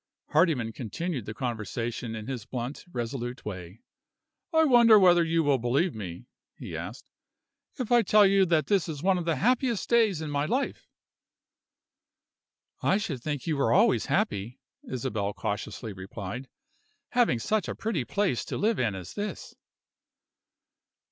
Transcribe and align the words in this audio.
Hardyman 0.29 0.73
continued 0.73 1.27
the 1.27 1.35
conversation 1.35 2.15
in 2.15 2.25
his 2.25 2.43
blunt, 2.47 2.85
resolute 2.91 3.45
way. 3.45 3.81
"I 4.51 4.63
wonder 4.63 4.97
whether 4.97 5.23
you 5.23 5.43
will 5.43 5.59
believe 5.59 5.93
me," 5.93 6.25
he 6.57 6.75
asked, 6.75 7.11
"if 7.77 7.91
I 7.91 8.01
tell 8.01 8.25
you 8.25 8.43
that 8.47 8.65
this 8.65 8.89
is 8.89 9.03
one 9.03 9.19
of 9.19 9.25
the 9.25 9.35
happiest 9.35 9.87
days 9.91 10.19
of 10.21 10.31
my 10.31 10.45
life." 10.47 10.87
"I 12.81 12.97
should 12.97 13.21
think 13.21 13.45
you 13.45 13.55
were 13.57 13.71
always 13.71 14.07
happy," 14.07 14.59
Isabel 14.89 15.33
cautiously 15.33 15.93
replied, 15.93 16.49
"having 17.09 17.37
such 17.37 17.67
a 17.67 17.75
pretty 17.75 18.03
place 18.03 18.43
to 18.45 18.57
live 18.57 18.79
in 18.79 18.95
as 18.95 19.13
this." 19.13 19.53